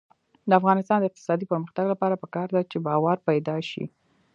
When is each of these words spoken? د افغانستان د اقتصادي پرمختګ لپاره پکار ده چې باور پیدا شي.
د 0.49 0.51
افغانستان 0.59 0.97
د 0.99 1.05
اقتصادي 1.09 1.45
پرمختګ 1.51 1.85
لپاره 1.93 2.19
پکار 2.23 2.47
ده 2.55 2.61
چې 2.71 2.77
باور 2.87 3.17
پیدا 3.29 3.57
شي. 3.69 3.83